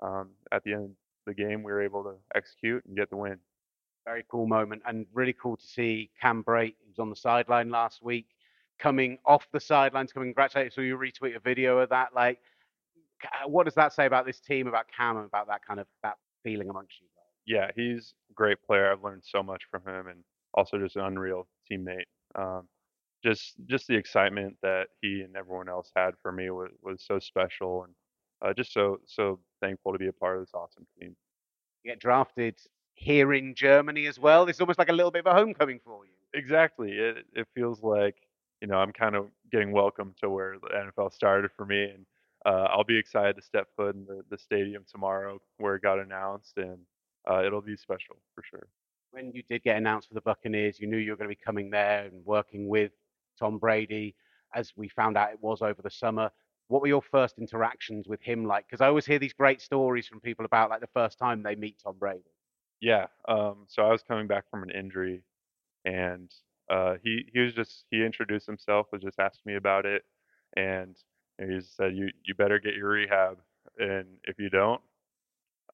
[0.00, 0.90] Um, at the end of
[1.26, 3.38] the game, we were able to execute and get the win.
[4.06, 7.70] Very cool moment, and really cool to see Cam Brate, who was on the sideline
[7.70, 8.28] last week,
[8.78, 10.72] coming off the sidelines, coming congratulate.
[10.72, 12.40] So you retweet a video of that, like
[13.46, 16.16] what does that say about this team, about Cam, and about that kind of that
[16.42, 17.20] feeling amongst you guys?
[17.46, 18.92] Yeah, he's a great player.
[18.92, 20.22] I've learned so much from him, and
[20.54, 22.06] also just an unreal teammate.
[22.34, 22.68] Um,
[23.22, 27.18] just just the excitement that he and everyone else had for me was, was so
[27.18, 27.94] special, and
[28.42, 31.14] uh, just so so thankful to be a part of this awesome team.
[31.84, 32.56] You get drafted
[32.94, 34.48] here in Germany as well.
[34.48, 36.12] It's almost like a little bit of a homecoming for you.
[36.34, 36.92] Exactly.
[36.92, 38.16] It it feels like
[38.60, 42.06] you know I'm kind of getting welcome to where the NFL started for me, and
[42.46, 45.98] uh, I'll be excited to step foot in the, the stadium tomorrow where it got
[45.98, 46.78] announced, and
[47.30, 48.66] uh, it'll be special for sure.
[49.10, 51.42] When you did get announced for the Buccaneers, you knew you were going to be
[51.44, 52.92] coming there and working with
[53.38, 54.14] Tom Brady.
[54.54, 56.30] As we found out, it was over the summer.
[56.68, 58.66] What were your first interactions with him like?
[58.66, 61.56] Because I always hear these great stories from people about like the first time they
[61.56, 62.22] meet Tom Brady.
[62.80, 63.06] Yeah.
[63.28, 65.22] Um, so I was coming back from an injury,
[65.84, 66.32] and
[66.70, 70.04] uh, he he was just he introduced himself, was just asked me about it,
[70.56, 70.96] and
[71.40, 73.38] and he said, "You you better get your rehab,
[73.78, 74.80] and if you don't,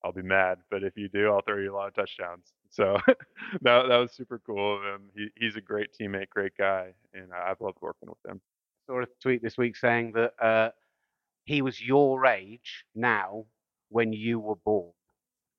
[0.04, 0.58] I'll be mad.
[0.70, 2.52] But if you do, I'll throw you a lot of touchdowns.
[2.70, 5.10] So that that was super cool of him.
[5.14, 8.40] He he's a great teammate, great guy, and I've loved working with him.
[8.86, 10.70] saw a tweet this week saying that uh,
[11.44, 13.44] he was your age now
[13.88, 14.92] when you were born.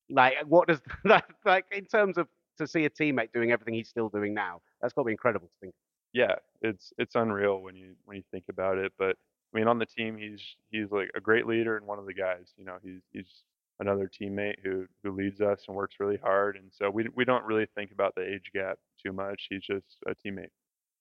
[0.10, 2.28] Like, what does that like in terms of
[2.60, 4.62] to see a teammate doing everything he's still doing now?
[4.82, 5.74] That's got to be incredible to think.
[6.14, 8.94] Yeah, it's it's unreal when you when you think about it.
[8.98, 9.18] But
[9.54, 12.14] I mean, on the team, he's he's like a great leader and one of the
[12.14, 12.54] guys.
[12.58, 13.44] You know, he's he's
[13.80, 16.58] another teammate who who leads us and works really hard.
[16.58, 19.48] And so we we don't really think about the age gap too much.
[19.50, 20.50] He's just a teammate.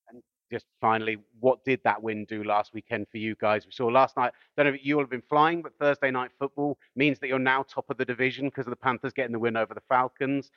[0.08, 3.66] And just finally, what did that win do last weekend for you guys?
[3.66, 4.32] We saw last night.
[4.56, 7.38] Don't know if you all have been flying, but Thursday night football means that you're
[7.38, 10.50] now top of the division because of the Panthers getting the win over the Falcons.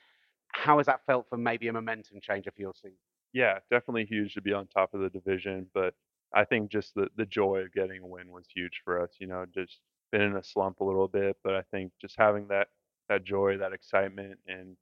[0.52, 2.98] How has that felt for maybe a momentum changer for your season?
[3.32, 5.94] Yeah, definitely huge to be on top of the division, but
[6.34, 9.10] I think just the the joy of getting a win was huge for us.
[9.18, 9.78] You know, just
[10.12, 12.68] been in a slump a little bit, but I think just having that
[13.08, 14.76] that joy, that excitement, and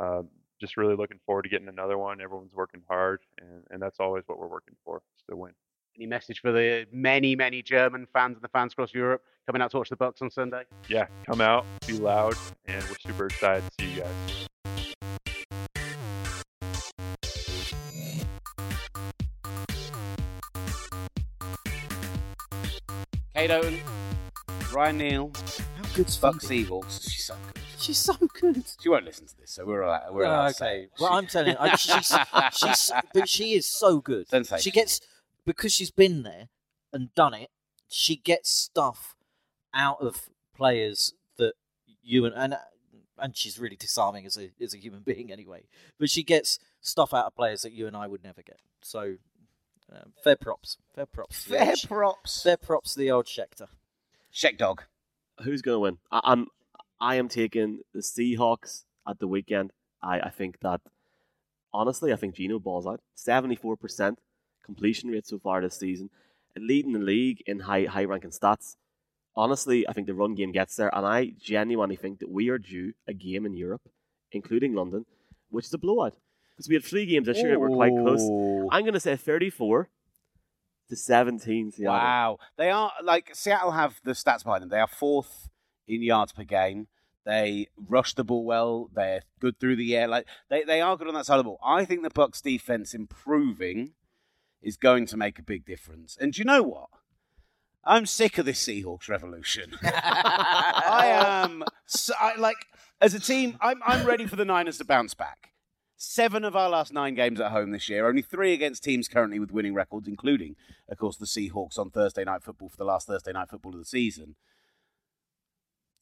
[0.00, 0.28] um,
[0.60, 2.20] just really looking forward to getting another one.
[2.20, 5.52] Everyone's working hard, and, and that's always what we're working for, is to win.
[5.96, 9.70] Any message for the many, many German fans and the fans across Europe coming out
[9.72, 10.64] to watch the Bucks on Sunday?
[10.88, 12.34] Yeah, come out, be loud,
[12.66, 14.48] and we're super excited to see you guys.
[23.34, 23.80] Cade Otton,
[24.72, 25.32] Ryan Neal,
[25.76, 26.68] How good's Bucks Phoebe?
[26.70, 27.10] Seahawks.
[27.10, 27.62] She's so good.
[27.78, 28.64] She's so good.
[28.80, 30.88] She won't listen to this, so we're allowed, we're allowed Oh, to say okay.
[31.00, 32.14] Well, She- I'm telling you, I, she's,
[32.56, 34.28] she's, but she is so good.
[34.28, 34.60] Sensational.
[34.60, 35.00] She gets
[35.44, 36.48] because she's been there
[36.92, 37.50] and done it.
[37.88, 39.14] She gets stuff
[39.74, 41.54] out of players that
[42.02, 42.56] you and and
[43.18, 45.64] and she's really disarming as a as a human being anyway.
[45.98, 48.60] But she gets stuff out of players that you and I would never get.
[48.82, 49.16] So
[49.92, 52.42] um, fair props, fair props, to the fair old Sh- props.
[52.42, 53.68] fair props to the old Schecter.
[54.32, 54.82] Sheck dog.
[55.42, 55.98] Who's going to win?
[56.10, 56.46] I, I'm
[57.00, 59.72] I am taking the Seahawks at the weekend.
[60.02, 60.80] I, I think that
[61.72, 63.00] honestly, I think Geno balls out.
[63.14, 64.18] Seventy four percent
[64.64, 66.10] completion rate so far this season,
[66.56, 68.76] leading the league in high high ranking stats.
[69.36, 72.58] Honestly, I think the run game gets there, and I genuinely think that we are
[72.58, 73.82] due a game in Europe,
[74.30, 75.06] including London,
[75.50, 76.14] which is a blowout.
[76.54, 78.22] Because we had three games this year that were quite close.
[78.22, 78.68] Ooh.
[78.70, 79.88] I'm going to say 34
[80.88, 81.72] to 17.
[81.72, 81.92] Seattle.
[81.92, 82.38] Wow.
[82.56, 84.68] They are like Seattle have the stats behind them.
[84.68, 85.48] They are fourth
[85.88, 86.86] in yards per game.
[87.24, 88.90] They rush the ball well.
[88.94, 90.06] They're good through the air.
[90.06, 91.60] Like they, they are good on that side of the ball.
[91.64, 93.92] I think the Bucks defense improving
[94.62, 96.16] is going to make a big difference.
[96.20, 96.88] And do you know what?
[97.86, 99.72] I'm sick of this Seahawks revolution.
[99.82, 102.56] I am so, I, like
[103.00, 105.50] as a team, I'm I'm ready for the Niners to bounce back.
[106.06, 109.38] Seven of our last nine games at home this year, only three against teams currently
[109.38, 110.54] with winning records, including,
[110.88, 113.78] of course, the Seahawks on Thursday Night Football for the last Thursday Night Football of
[113.78, 114.36] the season.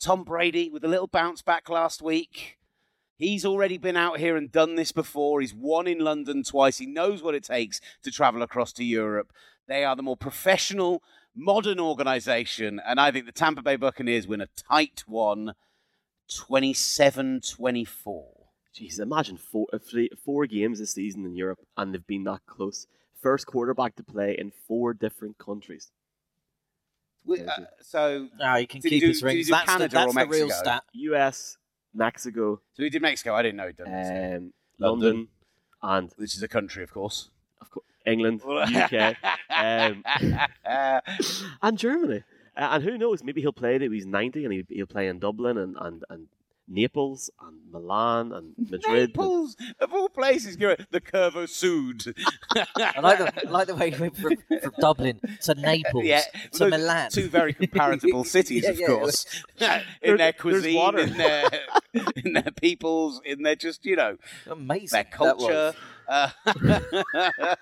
[0.00, 2.58] Tom Brady with a little bounce back last week.
[3.16, 5.40] He's already been out here and done this before.
[5.40, 6.78] He's won in London twice.
[6.78, 9.32] He knows what it takes to travel across to Europe.
[9.68, 11.02] They are the more professional,
[11.34, 12.80] modern organization.
[12.84, 15.54] And I think the Tampa Bay Buccaneers win a tight one
[16.28, 18.41] 27 24.
[18.74, 19.78] Jeez, imagine four, uh,
[20.24, 22.87] four games this season in Europe, and they've been that close.
[23.20, 25.90] First quarterback to play in four different countries.
[27.30, 27.37] Uh,
[27.80, 29.46] so, Now he can Did keep do- his did he rings.
[29.46, 30.82] do That's, the, Canada or that's the real stat.
[30.92, 31.58] U.S.,
[31.94, 33.35] Mexico, so he did Mexico.
[33.35, 34.37] I didn't know he'd done Mexico.
[34.37, 35.08] um, London.
[35.08, 35.28] London,
[35.82, 37.28] and Which is a country, of course.
[37.61, 39.14] of course England, UK,
[39.50, 40.02] um,
[41.62, 42.24] and Germany.
[42.56, 43.22] Uh, and who knows?
[43.22, 46.26] Maybe he'll play till he's ninety, and he, he'll play in Dublin and, and, and
[46.68, 49.11] Naples and Milan and Madrid.
[49.11, 52.14] Naples, of all places, go the Curva Sud.
[52.77, 56.22] I like the, I like the way he went from, from Dublin to Naples Yeah,
[56.53, 57.11] to those Milan.
[57.11, 58.87] Two very comparable cities, Yeah, of yeah.
[58.87, 59.27] course,
[59.59, 61.48] in There- their cuisine, in their
[62.25, 64.16] in their peoples, in their just you know
[64.51, 64.88] Amazing.
[64.92, 65.46] their that was.
[65.46, 65.75] culture.
[66.12, 66.29] Uh,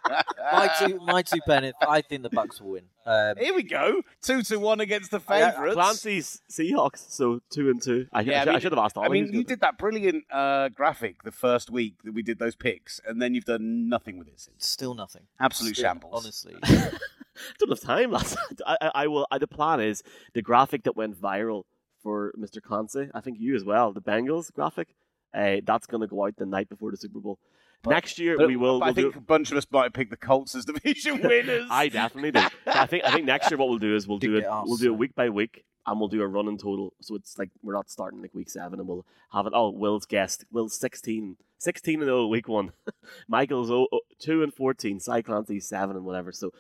[0.53, 1.75] My two, my two penneth.
[1.87, 2.85] I think the Bucks will win.
[3.07, 5.75] Um, Here we go, two to one against the favourites.
[5.75, 8.07] Clancy's Seahawks, so two and two.
[8.13, 9.79] I, Yeah, I, I should- I should have asked all I mean, you did that
[9.79, 13.89] brilliant uh, graphic the first week that we did those picks, and then you've done
[13.89, 14.67] nothing with it since.
[14.69, 15.23] still nothing.
[15.39, 16.13] Absolute Still, shambles.
[16.25, 16.57] Honestly.
[17.59, 18.37] don't have time, lads.
[18.67, 19.27] I, I, I will.
[19.31, 20.03] I, the plan is
[20.35, 21.63] the graphic that went viral
[22.03, 22.61] for Mr.
[22.61, 23.09] Clancy.
[23.15, 23.93] I think you as well.
[23.93, 24.89] The Bengals graphic.
[25.33, 27.39] Uh, that's going to go out the night before the Super Bowl.
[27.87, 28.79] Next year But- we will.
[28.81, 31.21] but I we'll do- think a bunch of us might pick the Colts as division
[31.23, 31.67] winners.
[31.71, 32.47] I definitely do.
[32.67, 34.45] I think I think next year what we'll do is we'll do it.
[34.65, 36.93] We'll do it week by week, and we'll do a running total.
[37.01, 39.53] So it's like we're not starting like week seven, and we'll have it.
[39.55, 40.45] Oh, Will's guest.
[40.53, 42.73] Will's 16, 16 and 0 week one.
[43.29, 45.01] Michael's oh, oh, two and fourteen.
[45.01, 46.33] Cy Clancy's seven and whatever.
[46.33, 46.53] So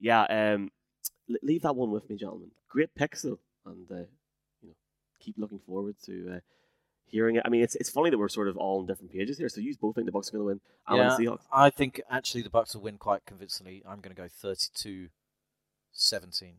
[0.00, 0.70] yeah, um,
[1.42, 2.50] leave that one with me, gentlemen.
[2.70, 3.94] Great pixel, and uh,
[4.62, 4.74] you know,
[5.20, 6.40] keep looking forward to uh,
[7.06, 7.42] hearing it.
[7.44, 9.48] I mean, it's it's funny that we're sort of all on different pages here.
[9.48, 10.60] So you both think the Bucks are going to win.
[10.88, 11.30] Alan Yeah.
[11.32, 11.42] Seahawks.
[11.52, 13.82] I think actually the Bucks will win quite convincingly.
[13.88, 15.08] I'm going to go 32
[15.92, 16.54] 17.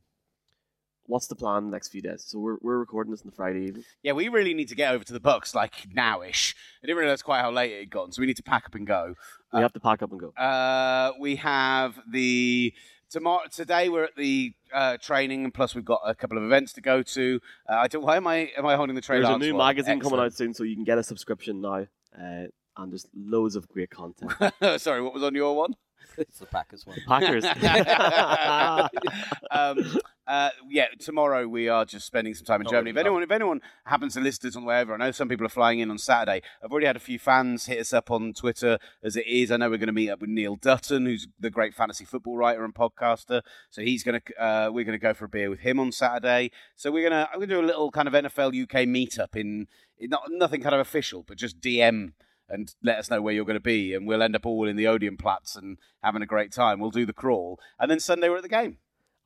[1.06, 2.24] What's the plan the next few days?
[2.26, 3.84] So we're we're recording this on the Friday evening.
[4.04, 6.56] Yeah, we really need to get over to the Bucks like nowish.
[6.82, 8.76] I didn't realize quite how late it had gotten, so we need to pack up
[8.76, 9.16] and go.
[9.52, 10.30] We have to pack up and go.
[10.30, 12.74] Uh, we have the
[13.14, 13.44] tomorrow.
[13.50, 16.82] Today we're at the uh, training, and plus we've got a couple of events to
[16.82, 17.40] go to.
[17.70, 18.04] Uh, I don't.
[18.04, 18.52] Why am I?
[18.58, 19.24] Am I holding the trailer?
[19.24, 21.88] There's a new magazine coming out soon, so you can get a subscription now.
[22.18, 24.32] Uh, and there's loads of great content.
[24.82, 25.76] Sorry, what was on your one?
[26.18, 26.98] It's the Packers one.
[27.08, 27.46] Packers.
[29.52, 32.92] um, uh, yeah, tomorrow we are just spending some time in Not Germany.
[32.92, 35.12] If really, anyone, if anyone happens to list us on the way over, I know
[35.12, 36.42] some people are flying in on Saturday.
[36.64, 39.52] I've already had a few fans hit us up on Twitter as it is.
[39.52, 42.38] I know we're going to meet up with Neil Dutton, who's the great fantasy football
[42.38, 43.42] writer and podcaster.
[43.70, 45.92] So he's going to, uh, we're going to go for a beer with him on
[45.92, 46.52] Saturday.
[46.76, 49.36] So we're going to, I'm going to do a little kind of NFL UK meetup
[49.36, 49.68] in,
[50.00, 52.14] in not nothing kind of official, but just DM
[52.54, 54.76] and let us know where you're going to be, and we'll end up all in
[54.76, 56.80] the Odeon Platz and having a great time.
[56.80, 58.78] We'll do the crawl, and then Sunday we're at the game.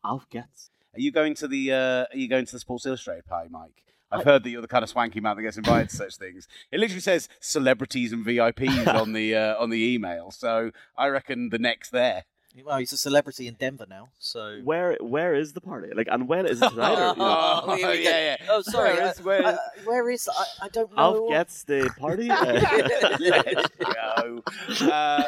[0.03, 0.69] Auf geht's.
[0.95, 3.83] Are you going to the uh, Are you going to the Sports Illustrated party, Mike?
[4.09, 6.47] I've heard that you're the kind of swanky man that gets invited to such things.
[6.71, 11.49] It literally says celebrities and VIPs on the uh, on the email, so I reckon
[11.49, 12.23] the next there.
[12.65, 14.59] Well, he's a celebrity in Denver now, so.
[14.63, 15.89] Where where is the party?
[15.95, 16.93] Like, and when is it tonight?
[16.93, 17.61] Or, you know?
[17.67, 18.09] Oh, here we go.
[18.09, 18.45] yeah, yeah.
[18.49, 18.93] Oh, sorry.
[18.95, 21.01] Where I- is- where I- I- where is I, I don't know.
[21.27, 22.29] Auf geht's the party.
[22.31, 24.43] Uh, Let's go.
[24.91, 25.23] Uh,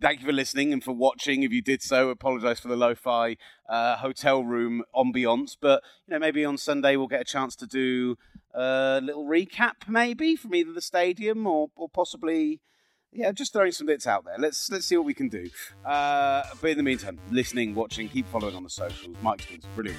[0.00, 1.42] thank you for listening and for watching.
[1.42, 3.36] If you did so, apologise for the lo-fi
[3.68, 5.56] uh, hotel room ambiance.
[5.60, 8.16] But you know, maybe on Sunday we'll get a chance to do
[8.54, 12.60] a little recap, maybe from either the stadium or, or possibly.
[13.16, 14.34] Yeah, just throwing some bits out there.
[14.38, 15.48] Let's let's see what we can do.
[15.86, 19.16] Uh, but in the meantime, listening, watching, keep following on the socials.
[19.22, 19.98] Mike's some brilliant.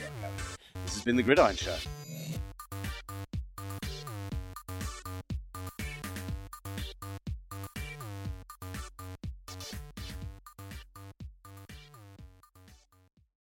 [0.86, 1.76] This has been the Gridiron Show.